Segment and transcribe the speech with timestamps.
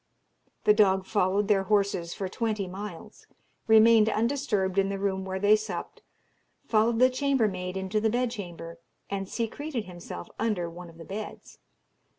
[0.63, 3.27] The dog followed their horses for twenty miles,
[3.67, 6.01] remained undisturbed in the room where they supped,
[6.65, 8.79] followed the chambermaid into the bedchamber,
[9.11, 11.59] and secreted himself under one of the beds.